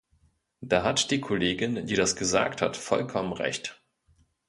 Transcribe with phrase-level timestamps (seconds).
[0.61, 3.83] Da hat die Kollegin, die das gesagt hat, vollkommen recht.